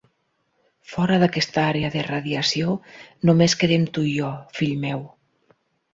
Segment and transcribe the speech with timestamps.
[0.93, 2.73] Fora d'aquesta àrea de radiació
[3.31, 5.05] només quedem tu i jo, fill meu.